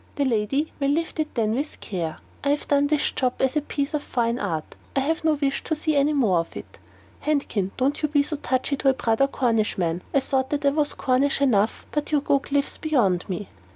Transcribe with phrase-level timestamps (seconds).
[0.15, 2.17] The lady may lift it then with care.
[2.43, 5.63] I have done this job as a piece of fine art; I have no wish
[5.65, 6.79] to see any more of it."
[7.19, 10.01] "Handkin, don't you be so touchy to a brother Cornishman.
[10.11, 13.49] I thought that I was Cornish enough, but you go cliffs beyond me."